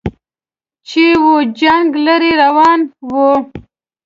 چې 0.87 1.05
و 1.23 1.25
جنګ 1.59 1.89
لره 2.05 2.31
روان 2.41 2.79
و 3.11 3.15